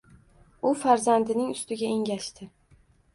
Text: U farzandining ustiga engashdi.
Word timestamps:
U 0.69 0.69
farzandining 0.83 1.51
ustiga 1.57 1.91
engashdi. 1.99 2.49